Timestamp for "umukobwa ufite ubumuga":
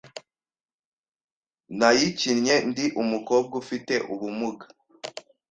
3.01-4.65